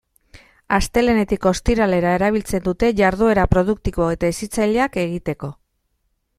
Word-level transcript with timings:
Astelehenetik 0.77 1.45
ostiralera 1.51 2.15
erabiltzen 2.19 2.65
dute, 2.69 2.91
jarduera 3.01 3.45
produktibo 3.55 4.11
eta 4.17 4.33
hezitzaileak 4.33 5.01
egiteko. 5.07 5.55